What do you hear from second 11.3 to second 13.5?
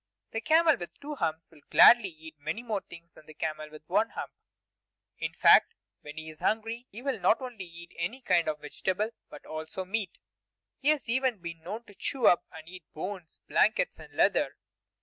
been known to chew up and eat bones,